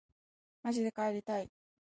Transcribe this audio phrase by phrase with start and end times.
[0.63, 1.51] まじで帰りたい